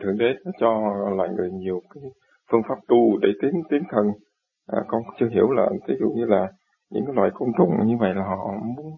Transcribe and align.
thượng 0.00 0.18
đế 0.18 0.34
cho 0.60 0.70
loài 1.16 1.28
người 1.36 1.50
nhiều 1.50 1.82
cái 1.94 2.02
phương 2.50 2.62
pháp 2.68 2.74
tu 2.88 3.18
để 3.18 3.28
tiến 3.42 3.50
tiến 3.70 3.82
thần 3.90 4.06
à, 4.66 4.78
con 4.88 5.02
chưa 5.20 5.28
hiểu 5.28 5.50
là 5.50 5.66
ví 5.88 5.94
dụ 6.00 6.10
như 6.16 6.24
là 6.24 6.48
những 6.90 7.04
cái 7.06 7.14
loài 7.14 7.30
côn 7.34 7.48
trùng 7.58 7.70
như 7.86 7.96
vậy 8.00 8.14
là 8.14 8.22
họ 8.22 8.52
muốn 8.76 8.96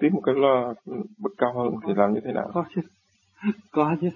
tiến 0.00 0.14
một 0.14 0.20
cái 0.24 0.34
lo 0.38 0.74
bậc 1.18 1.32
cao 1.38 1.52
hơn 1.54 1.68
thì 1.86 1.92
làm 1.96 2.14
như 2.14 2.20
thế 2.24 2.32
nào? 2.32 2.50
Có 2.54 2.64
chứ. 2.74 2.80
Có 3.72 3.96
chứ. 4.00 4.08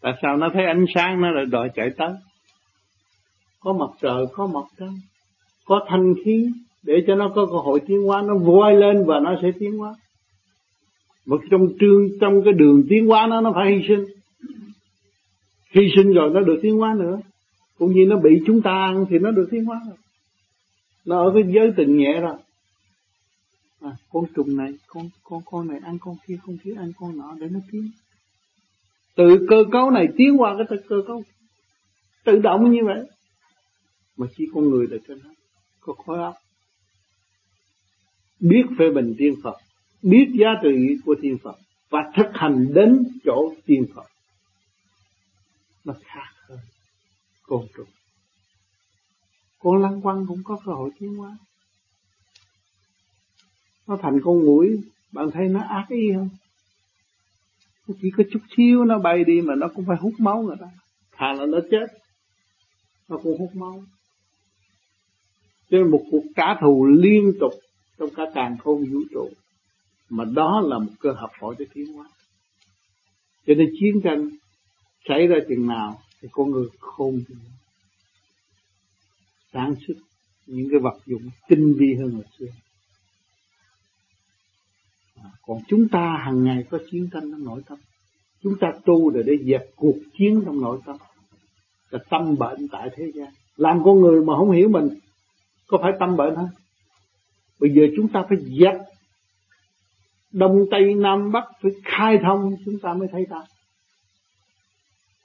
Tại 0.00 0.12
sao 0.22 0.36
nó 0.36 0.48
thấy 0.54 0.64
ánh 0.64 0.84
sáng 0.94 1.20
nó 1.20 1.30
lại 1.30 1.44
đòi 1.46 1.70
chạy 1.74 1.90
tới? 1.96 2.12
Có 3.60 3.72
mặt 3.72 3.90
trời 4.00 4.26
có 4.32 4.46
mặt 4.46 4.64
trăng 4.78 4.94
có 5.68 5.86
thanh 5.88 6.14
khí 6.24 6.46
để 6.82 6.94
cho 7.06 7.14
nó 7.14 7.32
có 7.34 7.46
cơ 7.46 7.56
hội 7.64 7.80
tiến 7.86 8.02
hóa. 8.02 8.22
Nó 8.22 8.38
voi 8.38 8.76
lên 8.76 9.04
và 9.06 9.20
nó 9.20 9.34
sẽ 9.42 9.48
tiến 9.58 9.78
hóa. 9.78 9.94
Mà 11.26 11.36
trong 11.50 11.68
trương 11.80 12.18
trong 12.20 12.42
cái 12.44 12.52
đường 12.52 12.82
tiến 12.90 13.06
hóa 13.06 13.26
nó 13.26 13.40
nó 13.40 13.52
phải 13.54 13.72
hy 13.72 13.88
sinh 13.88 14.04
hy 15.70 15.82
sinh 15.96 16.12
rồi 16.12 16.30
nó 16.34 16.40
được 16.40 16.58
tiến 16.62 16.76
hóa 16.76 16.94
nữa. 16.98 17.20
Cũng 17.78 17.92
như 17.92 18.06
nó 18.06 18.16
bị 18.18 18.30
chúng 18.46 18.62
ta 18.62 18.70
ăn 18.70 19.06
thì 19.10 19.18
nó 19.18 19.30
được 19.30 19.48
tiến 19.50 19.64
hóa 19.64 19.80
rồi. 19.86 19.96
Nó 21.04 21.24
ở 21.24 21.30
cái 21.34 21.42
giới 21.54 21.72
tình 21.76 21.96
nhẹ 21.96 22.20
rồi. 22.20 22.36
À, 23.80 23.90
con 24.12 24.24
trùng 24.34 24.56
này 24.56 24.72
con 24.86 25.10
con 25.22 25.40
con 25.44 25.68
này 25.68 25.80
ăn 25.84 25.98
con 26.00 26.16
kia 26.26 26.38
con 26.46 26.56
kia 26.64 26.74
ăn 26.78 26.92
con 26.98 27.16
nọ 27.18 27.34
để 27.40 27.48
nó 27.50 27.60
tiến. 27.72 27.90
Từ 29.14 29.46
cơ 29.48 29.64
cấu 29.72 29.90
này 29.90 30.08
tiến 30.16 30.40
qua 30.40 30.56
cái 30.68 30.78
cơ 30.88 30.96
cấu. 31.06 31.22
Tự 32.24 32.38
động 32.38 32.70
như 32.70 32.80
vậy. 32.84 33.02
Mà 34.16 34.26
chỉ 34.36 34.44
con 34.54 34.70
người 34.70 34.86
là 34.90 34.96
trên 35.08 35.20
hết 35.20 35.34
có 35.80 35.94
khối 35.94 36.18
óc. 36.18 36.34
Biết 38.40 38.62
phê 38.78 38.90
bình 38.94 39.14
tiên 39.18 39.34
Phật. 39.42 39.56
Biết 40.02 40.26
giá 40.40 40.48
trị 40.62 40.96
của 41.04 41.14
tiên 41.22 41.36
Phật. 41.42 41.56
Và 41.90 42.10
thực 42.16 42.26
hành 42.32 42.66
đến 42.74 43.04
chỗ 43.24 43.54
tiên 43.66 43.86
Phật 43.94 44.06
nó 45.84 45.94
khác 46.04 46.32
hơn. 46.48 46.58
Côn 47.42 47.66
trùng. 47.76 47.88
Con 49.58 49.82
lăng 49.82 50.00
quăng 50.02 50.26
cũng 50.26 50.42
có 50.44 50.58
cơ 50.64 50.72
hội 50.72 50.90
tiến 50.98 51.14
hóa. 51.14 51.38
Nó 53.86 53.98
thành 54.02 54.20
con 54.24 54.46
mũi. 54.46 54.80
Bạn 55.12 55.30
thấy 55.30 55.48
nó 55.48 55.60
ác 55.60 55.86
ý 55.88 56.12
không? 56.14 56.28
Nó 57.86 57.94
chỉ 58.02 58.10
có 58.16 58.24
chút 58.32 58.40
xíu 58.56 58.84
nó 58.84 58.98
bay 58.98 59.24
đi 59.24 59.40
mà 59.40 59.54
nó 59.54 59.68
cũng 59.74 59.84
phải 59.86 59.96
hút 59.96 60.12
máu 60.18 60.42
người 60.42 60.56
ta. 60.60 60.66
Thà 61.12 61.32
là 61.32 61.46
nó 61.46 61.58
chết. 61.70 61.86
Nó 63.08 63.18
cũng 63.22 63.38
hút 63.38 63.50
máu. 63.54 63.84
Cho 65.70 65.78
một 65.90 66.04
cuộc 66.10 66.24
trả 66.36 66.54
thù 66.60 66.86
liên 66.86 67.32
tục 67.40 67.52
trong 67.98 68.10
cả 68.14 68.22
càng 68.34 68.58
không 68.58 68.84
vũ 68.84 69.00
trụ, 69.10 69.28
mà 70.08 70.24
đó 70.24 70.60
là 70.64 70.78
một 70.78 70.92
cơ 71.00 71.12
học 71.12 71.30
hỏi 71.40 71.54
để 71.58 71.66
tiến 71.74 71.92
hóa. 71.92 72.08
Cho 73.46 73.54
nên 73.54 73.70
chiến 73.80 74.00
tranh 74.04 74.28
xảy 75.08 75.26
ra 75.26 75.36
chừng 75.48 75.66
nào 75.66 76.00
thì 76.20 76.28
con 76.32 76.50
người 76.50 76.66
khôn 76.78 77.20
sáng 79.52 79.74
suốt 79.86 79.94
những 80.46 80.68
cái 80.70 80.80
vật 80.80 80.98
dụng 81.06 81.22
tinh 81.48 81.74
vi 81.78 81.94
hơn 81.94 82.10
hồi 82.10 82.24
xưa. 82.38 82.46
À, 85.16 85.30
còn 85.46 85.58
chúng 85.68 85.88
ta 85.88 86.16
hàng 86.24 86.44
ngày 86.44 86.64
có 86.70 86.78
chiến 86.90 87.08
tranh 87.12 87.30
trong 87.30 87.44
nội 87.44 87.62
tâm. 87.68 87.78
Chúng 88.42 88.58
ta 88.60 88.72
tu 88.84 89.10
để 89.10 89.22
để 89.26 89.32
dẹp 89.44 89.62
cuộc 89.76 89.96
chiến 90.18 90.42
trong 90.44 90.60
nội 90.60 90.78
tâm. 90.86 90.96
Là 91.90 91.98
tâm 92.10 92.36
bệnh 92.38 92.68
tại 92.68 92.88
thế 92.96 93.12
gian. 93.14 93.28
Làm 93.56 93.84
con 93.84 94.00
người 94.00 94.24
mà 94.24 94.36
không 94.36 94.50
hiểu 94.50 94.68
mình 94.68 94.88
có 95.66 95.78
phải 95.82 95.92
tâm 96.00 96.16
bệnh 96.16 96.34
không? 96.34 96.50
Bây 97.60 97.70
giờ 97.70 97.82
chúng 97.96 98.08
ta 98.08 98.24
phải 98.28 98.38
dẹp. 98.60 98.74
Đông 100.32 100.64
tây 100.70 100.94
nam 100.94 101.32
bắc 101.32 101.44
phải 101.62 101.72
khai 101.84 102.18
thông 102.22 102.56
chúng 102.64 102.78
ta 102.78 102.94
mới 102.94 103.08
thấy 103.12 103.26
ta 103.30 103.46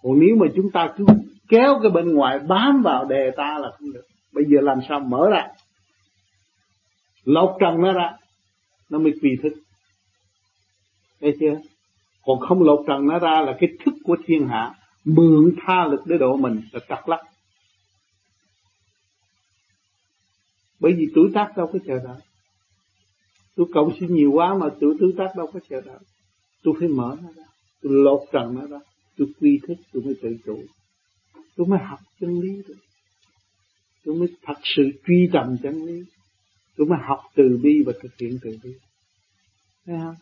còn 0.03 0.19
nếu 0.19 0.35
mà 0.35 0.47
chúng 0.55 0.71
ta 0.71 0.93
cứ 0.97 1.05
kéo 1.49 1.79
cái 1.81 1.91
bên 1.91 2.13
ngoài 2.13 2.39
bám 2.39 2.81
vào 2.83 3.05
đề 3.05 3.31
ta 3.37 3.57
là 3.59 3.71
không 3.77 3.93
được. 3.93 4.03
Bây 4.31 4.43
giờ 4.47 4.61
làm 4.61 4.79
sao 4.89 4.99
mở 4.99 5.29
ra? 5.31 5.47
Lột 7.23 7.57
trần 7.59 7.81
nó 7.81 7.93
ra, 7.93 8.17
nó 8.89 8.99
mới 8.99 9.13
quy 9.21 9.29
thức. 9.43 9.53
Thấy 11.21 11.35
chưa? 11.39 11.59
Còn 12.25 12.39
không 12.39 12.63
lột 12.63 12.79
trần 12.87 13.07
nó 13.07 13.19
ra 13.19 13.41
là 13.41 13.57
cái 13.59 13.69
thức 13.85 13.93
của 14.03 14.17
thiên 14.25 14.47
hạ 14.47 14.73
mượn 15.03 15.55
tha 15.65 15.85
lực 15.87 16.01
để 16.05 16.17
độ 16.17 16.35
mình 16.37 16.61
là 16.71 16.79
trật 16.89 17.09
lắc. 17.09 17.19
Bởi 20.79 20.93
vì 20.93 21.07
tuổi 21.15 21.31
tác 21.33 21.57
đâu 21.57 21.69
có 21.73 21.79
chờ 21.87 21.99
đợi. 22.03 22.21
Tôi 23.55 23.67
cộng 23.73 23.95
sinh 23.99 24.15
nhiều 24.15 24.31
quá 24.31 24.53
mà 24.53 24.67
tuổi 24.79 24.95
tuổi 24.99 25.13
tác 25.17 25.35
đâu 25.35 25.47
có 25.53 25.59
chờ 25.69 25.81
đợi. 25.81 25.99
Tôi 26.63 26.73
phải 26.79 26.87
mở 26.87 27.17
nó 27.23 27.29
ra. 27.35 27.43
Tôi 27.81 27.93
lột 27.93 28.21
trần 28.31 28.55
nó 28.55 28.67
ra 28.67 28.79
tôi 29.17 29.27
quy 29.41 29.59
thức 29.67 29.77
tôi 29.93 30.03
mới 30.03 30.15
tự 30.21 30.37
chủ. 30.45 30.63
Tôi 31.55 31.67
mới 31.67 31.79
học 31.79 31.99
chân 32.19 32.39
lý 32.39 32.61
được 32.67 32.77
tôi 34.05 34.15
mới 34.15 34.27
thật 34.41 34.57
sự 34.63 34.91
truy 35.07 35.29
tầm 35.33 35.57
chân 35.63 35.85
lý. 35.85 36.03
Tôi 36.77 36.87
mới 36.87 36.99
học 37.07 37.19
từ 37.35 37.59
bi 37.63 37.83
và 37.85 37.93
thực 38.01 38.17
hiện 38.19 38.39
từ 38.41 38.57
bi. 38.63 38.73
Thấy 39.85 39.95
không? 40.03 40.15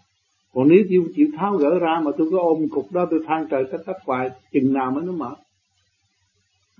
Còn 0.53 0.67
nếu 0.67 0.83
chịu 0.89 1.07
chịu 1.15 1.27
tháo 1.37 1.57
gỡ 1.57 1.79
ra 1.79 2.01
mà 2.03 2.11
tôi 2.17 2.31
có 2.31 2.39
ôm 2.39 2.69
cục 2.69 2.91
đó, 2.91 3.07
tôi 3.11 3.19
than 3.27 3.47
trời 3.51 3.63
cách 3.71 3.81
cách 3.85 3.95
hoài, 4.05 4.29
chừng 4.51 4.73
nào 4.73 4.91
mới 4.91 5.03
nó 5.03 5.11
mở 5.11 5.35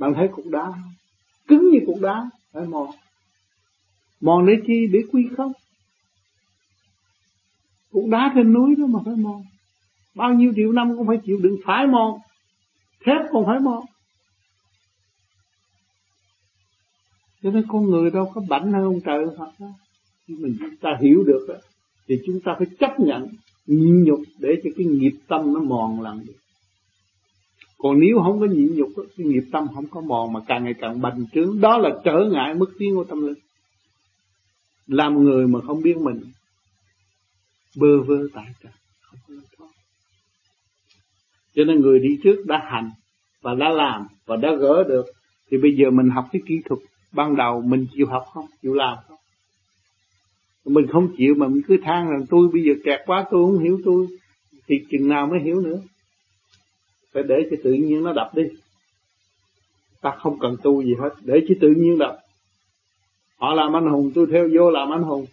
bạn 0.02 0.14
thấy 0.16 0.28
cục 0.28 0.46
đá 0.48 0.74
cứng 1.48 1.70
như 1.72 1.80
cục 1.86 2.02
đá, 2.02 2.30
phải 2.52 2.66
mòn. 2.66 2.90
Mòn 4.22 4.46
để 4.46 4.54
chi? 4.68 4.88
Để 4.92 5.00
quy 5.12 5.28
không? 5.38 5.52
Cục 7.92 8.10
đá 8.10 8.32
trên 8.36 8.54
núi 8.54 8.76
đó 8.78 8.86
mà 8.86 9.00
phải 9.06 9.16
mòn 9.16 9.44
bao 10.16 10.34
nhiêu 10.34 10.54
triệu 10.56 10.72
năm 10.72 10.98
cũng 10.98 11.08
phải 11.08 11.18
chịu 11.26 11.40
đựng 11.42 11.58
phải 11.66 11.88
mòn 11.88 12.20
thép 13.06 13.22
còn 13.32 13.46
phải 13.46 13.60
mòn 13.60 13.86
cho 17.44 17.52
nên 17.52 17.64
con 17.68 17.86
người 17.86 18.12
đâu 18.12 18.32
có 18.34 18.42
bảnh 18.50 18.74
hơn 18.74 18.84
ông 18.84 19.02
trời 19.06 19.26
Phật 19.38 19.52
đó. 19.60 19.68
Khi 20.28 20.36
mình 20.36 20.58
chúng 20.60 20.76
ta 20.82 20.90
hiểu 21.02 21.24
được 21.28 21.46
đó, 21.48 21.56
thì 22.08 22.16
chúng 22.26 22.40
ta 22.42 22.56
phải 22.58 22.68
chấp 22.80 23.00
nhận 23.00 23.28
nhịn 23.68 24.04
nhục 24.04 24.20
để 24.40 24.50
cho 24.64 24.70
cái 24.78 24.86
nghiệp 24.86 25.14
tâm 25.28 25.54
nó 25.54 25.60
mòn 25.60 26.02
lần 26.02 26.26
được. 26.26 26.36
Còn 27.78 28.00
nếu 28.00 28.20
không 28.24 28.40
có 28.40 28.46
nhịn 28.46 28.76
nhục 28.76 28.90
cái 28.96 29.26
nghiệp 29.26 29.44
tâm 29.52 29.68
không 29.76 29.88
có 29.88 30.02
mòn 30.02 30.34
mà 30.34 30.40
càng 30.48 30.64
ngày 30.64 30.74
càng 30.80 31.02
bành 31.02 31.26
trướng 31.34 31.62
đó 31.62 31.78
là 31.78 31.90
trở 32.04 32.30
ngại 32.32 32.54
mức 32.54 32.74
tiến 32.80 32.96
của 32.96 33.04
tâm 33.04 33.28
linh. 33.28 33.38
Làm 34.88 35.24
người 35.24 35.48
mà 35.48 35.60
không 35.68 35.82
biết 35.82 35.98
mình 35.98 36.22
bơ 37.78 38.04
vơ 38.08 38.16
tại 38.34 38.46
trời 38.64 38.74
không 39.02 39.20
có 39.28 39.36
thoát 39.58 39.71
cho 41.56 41.64
nên 41.64 41.82
người 41.82 42.00
đi 42.00 42.20
trước 42.24 42.46
đã 42.46 42.62
hành 42.64 42.92
và 43.42 43.54
đã 43.54 43.70
làm 43.70 44.08
và 44.26 44.36
đã 44.36 44.56
gỡ 44.56 44.84
được. 44.84 45.06
Thì 45.52 45.58
bây 45.58 45.76
giờ 45.76 45.90
mình 45.92 46.10
học 46.10 46.26
cái 46.32 46.42
kỹ 46.48 46.56
thuật 46.66 46.80
ban 47.12 47.36
đầu 47.36 47.62
mình 47.62 47.88
chịu 47.94 48.08
học 48.08 48.26
không? 48.34 48.46
Chịu 48.62 48.74
làm 48.74 48.98
không? 49.08 49.18
Mình 50.66 50.88
không 50.88 51.08
chịu 51.18 51.36
mà 51.38 51.48
mình 51.48 51.62
cứ 51.68 51.78
than 51.84 52.10
rằng 52.10 52.26
tôi 52.30 52.48
bây 52.54 52.64
giờ 52.64 52.74
kẹt 52.84 53.00
quá, 53.06 53.26
tôi 53.32 53.46
không 53.46 53.60
hiểu 53.60 53.82
tôi. 53.86 54.08
Thì 54.68 54.76
chừng 54.92 55.08
nào 55.08 55.28
mới 55.28 55.40
hiểu 55.40 55.62
nữa? 55.62 55.80
Phải 57.14 57.24
để 57.24 57.48
cho 57.52 57.58
tự 57.64 57.74
nhiên 57.74 58.04
nó 58.04 58.14
đập 58.14 58.32
đi. 58.36 58.44
Ta 60.02 60.12
không 60.18 60.40
cần 60.40 60.56
tu 60.64 60.84
gì 60.84 60.94
hết. 61.00 61.10
Để 61.22 61.46
cho 61.48 61.56
tự 61.62 61.74
nhiên 61.78 61.98
đập. 61.98 62.18
Họ 63.38 63.54
làm 63.54 63.76
anh 63.76 63.88
hùng, 63.88 64.12
tôi 64.16 64.28
theo 64.32 64.50
vô 64.54 64.70
làm 64.70 64.90
anh 64.92 65.04
hùng. 65.04 65.26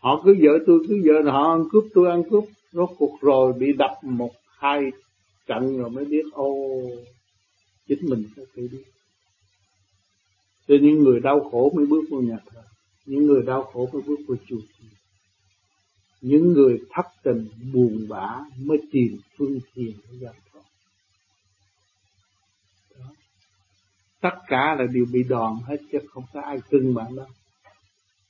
Họ 0.00 0.22
cứ 0.24 0.36
vợ 0.40 0.58
tôi, 0.66 0.78
cứ 0.88 1.02
vợ, 1.04 1.30
họ 1.30 1.50
ăn 1.50 1.64
cướp, 1.72 1.84
tôi 1.94 2.10
ăn 2.10 2.22
cướp. 2.30 2.44
Rốt 2.72 2.90
cuộc 2.98 3.20
rồi 3.20 3.52
bị 3.52 3.72
đập 3.72 3.90
một, 4.02 4.30
hai 4.58 4.90
cận 5.50 5.78
rồi 5.78 5.90
mới 5.90 6.04
biết, 6.04 6.24
ô, 6.32 6.54
chính 7.88 7.98
mình 8.10 8.24
phải 8.36 8.44
tự 8.56 8.68
đi 8.72 8.78
cho 10.68 10.74
những 10.82 10.98
người 11.04 11.20
đau 11.20 11.40
khổ 11.50 11.72
mới 11.76 11.86
bước 11.86 12.04
vào 12.10 12.20
nhà 12.20 12.36
thờ. 12.50 12.62
Những 13.06 13.26
người 13.26 13.42
đau 13.42 13.62
khổ 13.62 13.88
mới 13.92 14.02
bước 14.06 14.18
vào 14.28 14.36
chùa 14.48 14.60
những 16.20 16.52
người 16.52 16.78
thất 16.90 17.06
tình, 17.22 17.48
buồn 17.72 18.06
bã 18.08 18.40
mới 18.58 18.78
tìm 18.92 19.16
phương 19.38 19.58
thiền 19.74 19.92
để 20.10 20.18
giải 20.20 20.34
thoát. 20.52 20.62
Tất 24.20 24.38
cả 24.46 24.76
là 24.78 24.86
đều 24.94 25.04
bị 25.12 25.22
đòn 25.28 25.54
hết 25.66 25.76
chứ 25.92 25.98
không 26.08 26.24
có 26.32 26.40
ai 26.40 26.58
cưng 26.70 26.94
bạn 26.94 27.16
đâu. 27.16 27.26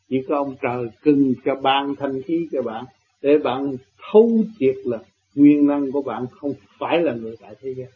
Chỉ 0.08 0.16
có 0.28 0.36
ông 0.36 0.56
trời 0.62 0.86
cưng 1.02 1.34
cho 1.44 1.54
ban 1.54 1.94
thanh 1.96 2.22
khí 2.22 2.48
cho 2.52 2.62
bạn, 2.62 2.84
để 3.22 3.38
bạn 3.38 3.76
thấu 4.12 4.44
triệt 4.58 4.76
là 4.84 4.98
nguyên 5.40 5.66
năng 5.66 5.92
của 5.92 6.02
bạn 6.02 6.26
không 6.30 6.54
phải 6.78 7.00
là 7.00 7.14
người 7.14 7.36
tại 7.40 7.54
thế 7.60 7.74
gian. 7.74 7.88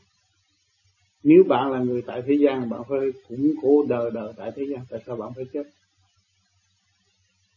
Nếu 1.23 1.45
bạn 1.45 1.73
là 1.73 1.79
người 1.79 2.03
tại 2.03 2.23
thế 2.27 2.35
gian, 2.35 2.69
bạn 2.71 2.81
phải 2.89 2.99
củng 3.29 3.55
cố 3.63 3.85
đời 3.89 4.11
đời 4.15 4.33
tại 4.37 4.51
thế 4.57 4.63
gian, 4.71 4.81
tại 4.91 5.01
sao 5.07 5.17
bạn 5.17 5.33
phải 5.37 5.45
chết? 5.53 5.63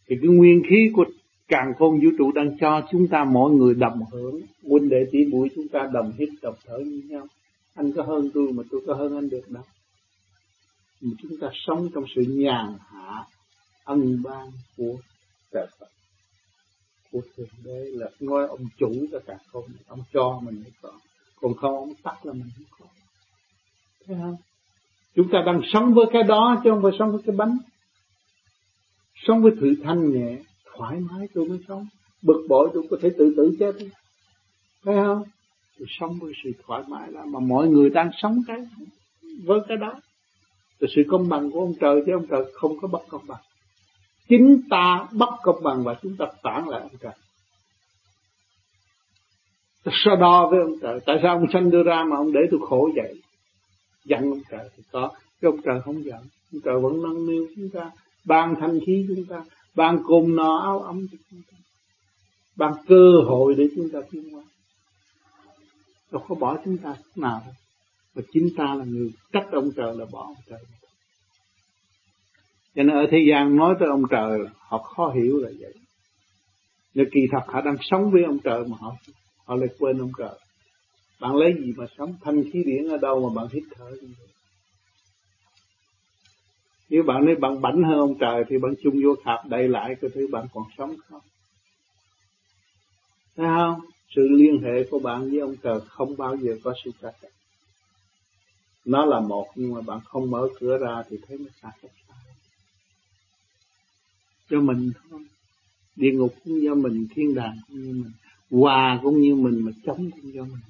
Thì 0.07 0.15
cái 0.21 0.29
nguyên 0.29 0.61
khí 0.69 0.91
của 0.93 1.05
càng 1.47 1.73
khôn 1.79 1.99
vũ 1.99 2.09
trụ 2.17 2.31
đang 2.31 2.57
cho 2.59 2.81
chúng 2.91 3.07
ta 3.07 3.23
mỗi 3.23 3.51
người 3.51 3.73
đồng 3.73 4.05
hưởng. 4.11 4.41
Huynh 4.63 4.89
đệ 4.89 5.05
tỷ 5.11 5.25
muội 5.25 5.49
chúng 5.55 5.67
ta 5.67 5.89
đồng 5.93 6.13
hít, 6.17 6.29
đồng 6.41 6.55
thở 6.65 6.77
như 6.77 7.01
nhau. 7.09 7.27
Anh 7.73 7.91
có 7.91 8.03
hơn 8.03 8.29
tôi 8.33 8.51
mà 8.53 8.63
tôi 8.71 8.81
có 8.87 8.93
hơn 8.93 9.17
anh 9.17 9.29
được 9.29 9.49
đâu. 9.49 9.63
Mà 11.01 11.11
chúng 11.21 11.37
ta 11.41 11.47
sống 11.53 11.89
trong 11.93 12.03
sự 12.15 12.21
nhàn 12.21 12.65
hạ, 12.79 13.23
ân 13.83 14.23
ban 14.23 14.47
của 14.77 14.95
trời 15.51 15.67
Phật 15.79 15.89
của 17.11 17.21
thượng 17.37 17.47
đế 17.65 17.85
là 17.93 18.09
ngôi 18.19 18.47
ông 18.47 18.65
chủ 18.77 18.91
cho 19.11 19.19
cả 19.25 19.37
không 19.51 19.63
ông 19.87 19.99
cho 20.13 20.39
mình 20.43 20.55
mới 20.55 20.71
có 20.81 20.91
còn 21.41 21.53
không, 21.53 21.75
ông 21.75 21.93
tắt 22.03 22.25
là 22.25 22.33
mình 22.33 22.49
không 22.55 22.65
có 22.79 22.85
thấy 24.07 24.17
không? 24.21 24.35
Chúng 25.15 25.27
ta 25.31 25.39
đang 25.45 25.61
sống 25.73 25.93
với 25.93 26.05
cái 26.13 26.23
đó 26.23 26.61
chứ 26.63 26.69
không 26.69 26.83
phải 26.83 26.91
sống 26.99 27.11
với 27.11 27.21
cái 27.25 27.35
bánh. 27.35 27.57
Sống 29.15 29.41
với 29.41 29.51
sự 29.61 29.75
thanh 29.83 30.11
nhẹ 30.11 30.37
thoải 30.65 30.99
mái 30.99 31.27
tôi 31.33 31.45
mới 31.45 31.59
sống. 31.67 31.87
Bực 32.21 32.45
bội 32.49 32.69
tôi 32.73 32.87
có 32.89 32.97
thể 33.01 33.09
tự 33.17 33.33
tử 33.37 33.55
chết 33.59 33.75
thấy 34.83 34.95
không? 34.95 35.23
Tôi 35.79 35.87
sống 35.99 36.19
với 36.21 36.33
sự 36.43 36.51
thoải 36.67 36.83
mái 36.87 37.11
là 37.11 37.25
mà 37.25 37.39
mọi 37.39 37.67
người 37.67 37.89
đang 37.89 38.09
sống 38.21 38.41
cái, 38.47 38.57
với 39.43 39.59
cái 39.67 39.77
đó. 39.77 39.99
Là 40.79 40.87
sự 40.95 41.01
công 41.07 41.29
bằng 41.29 41.51
của 41.51 41.59
ông 41.59 41.73
trời 41.79 42.03
chứ 42.05 42.11
ông 42.11 42.27
trời 42.29 42.45
không 42.53 42.79
có 42.79 42.87
bất 42.87 43.01
công 43.07 43.27
bằng 43.27 43.41
chính 44.29 44.61
ta 44.69 45.07
bất 45.11 45.29
công 45.41 45.63
bằng 45.63 45.83
và 45.83 45.95
chúng 46.01 46.15
ta 46.17 46.25
phản 46.43 46.69
lại 46.69 46.81
ông 46.81 46.97
trời. 47.01 47.13
Ta 49.83 49.91
so 49.95 50.15
đo 50.15 50.47
với 50.51 50.59
ông 50.59 50.73
trời, 50.81 50.99
tại 51.05 51.19
sao 51.23 51.35
ông 51.35 51.45
sanh 51.53 51.71
đưa 51.71 51.83
ra 51.83 52.03
mà 52.03 52.17
ông 52.17 52.31
để 52.31 52.39
tôi 52.51 52.59
khổ 52.69 52.89
vậy? 52.95 53.21
Giận 54.05 54.21
ông 54.21 54.41
trời 54.49 54.69
thì 54.77 54.83
có, 54.91 55.11
chứ 55.41 55.47
ông 55.47 55.61
trời 55.65 55.81
không 55.81 56.03
giận. 56.03 56.19
Ông 56.53 56.61
trời 56.65 56.79
vẫn 56.79 57.01
nâng 57.01 57.25
niu 57.25 57.47
chúng 57.55 57.69
ta, 57.73 57.91
ban 58.25 58.55
thanh 58.59 58.79
khí 58.85 59.05
chúng 59.07 59.25
ta, 59.25 59.43
ban 59.75 59.99
cùng 60.03 60.35
nọ 60.35 60.57
áo 60.57 60.79
ấm 60.79 61.07
cho 61.11 61.17
chúng 61.31 61.41
ta, 61.51 61.57
ban 62.55 62.73
cơ 62.87 63.11
hội 63.27 63.55
để 63.57 63.67
chúng 63.75 63.89
ta 63.93 63.99
tiến 64.11 64.35
qua 64.35 64.43
đâu 66.11 66.25
có 66.27 66.35
bỏ 66.35 66.57
chúng 66.65 66.77
ta 66.77 66.95
nào 67.15 67.41
đâu, 67.45 67.53
mà 68.15 68.21
chính 68.33 68.49
ta 68.57 68.75
là 68.75 68.85
người 68.85 69.11
trách 69.33 69.47
ông 69.51 69.69
trời 69.75 69.95
là 69.97 70.05
bỏ 70.11 70.23
ông 70.23 70.43
trời 70.49 70.59
cho 72.77 72.83
nên 72.83 72.95
ở 72.95 73.07
thế 73.11 73.17
gian 73.29 73.55
nói 73.55 73.75
tới 73.79 73.89
ông 73.89 74.03
trời, 74.09 74.39
họ 74.59 74.77
khó 74.77 75.11
hiểu 75.15 75.37
là 75.37 75.49
vậy. 75.59 75.73
Nhưng 76.93 77.09
kỳ 77.11 77.19
thật 77.31 77.41
họ 77.47 77.61
đang 77.61 77.75
sống 77.81 78.11
với 78.11 78.23
ông 78.23 78.39
trời 78.39 78.63
mà 78.67 78.77
họ 78.79 78.95
họ 79.45 79.55
lại 79.55 79.69
quên 79.79 79.97
ông 79.97 80.11
trời. 80.17 80.39
Bạn 81.21 81.35
lấy 81.35 81.53
gì 81.59 81.73
mà 81.77 81.85
sống? 81.97 82.15
Thanh 82.23 82.43
khí 82.43 82.63
điển 82.65 82.87
ở 82.87 82.97
đâu 82.97 83.29
mà 83.29 83.41
bạn 83.41 83.47
hít 83.53 83.63
thở 83.75 83.91
nếu 86.89 87.03
bạn 87.03 87.25
nói 87.25 87.35
bạn 87.35 87.61
bảnh 87.61 87.83
hơn 87.83 87.99
ông 87.99 88.17
trời 88.19 88.43
thì 88.49 88.57
bạn 88.57 88.73
chung 88.83 88.93
vô 89.03 89.15
khạp 89.23 89.45
đầy 89.45 89.67
lại 89.67 89.95
cái 90.01 90.11
thứ 90.13 90.27
bạn 90.31 90.45
còn 90.53 90.63
sống 90.77 90.95
không? 91.09 91.21
Thấy 93.35 93.47
không? 93.57 93.79
Sự 94.15 94.21
liên 94.21 94.61
hệ 94.63 94.83
của 94.91 94.99
bạn 94.99 95.29
với 95.29 95.39
ông 95.39 95.55
trời 95.63 95.79
không 95.87 96.17
bao 96.17 96.35
giờ 96.35 96.57
có 96.63 96.73
sự 96.85 96.91
cách. 97.01 97.15
Nó 98.85 99.05
là 99.05 99.19
một 99.19 99.47
nhưng 99.55 99.73
mà 99.73 99.81
bạn 99.81 99.99
không 100.05 100.31
mở 100.31 100.47
cửa 100.59 100.77
ra 100.77 101.03
thì 101.09 101.17
thấy 101.27 101.37
nó 101.37 101.49
xa 101.61 101.71
cách 101.81 101.91
cho 104.49 104.61
mình 104.61 104.91
thôi. 105.09 105.19
Địa 105.95 106.11
ngục 106.11 106.35
cũng 106.43 106.61
do 106.61 106.75
mình, 106.75 107.07
thiên 107.15 107.35
đàng 107.35 107.57
cũng 107.67 107.81
như 107.81 107.93
mình, 107.93 108.11
hòa 108.51 108.99
cũng 109.03 109.21
như 109.21 109.35
mình 109.35 109.65
mà 109.65 109.71
chống 109.85 110.11
cũng 110.11 110.33
do 110.33 110.43
mình. 110.43 110.61